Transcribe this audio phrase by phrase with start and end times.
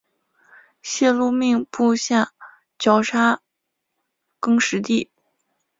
[0.81, 2.33] 谢禄命部下
[2.79, 3.39] 绞杀
[4.39, 5.11] 更始帝。